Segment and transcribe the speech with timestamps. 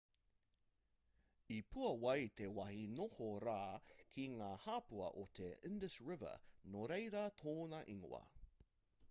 [1.57, 3.59] i puāwai te wāhi noho rā
[4.17, 6.35] ki ngā hāpua o te indus river
[6.73, 8.27] nō reira tōna ingoa